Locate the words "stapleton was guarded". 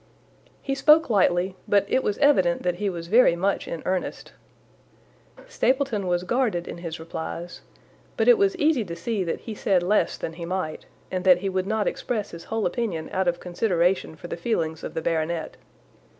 5.47-6.67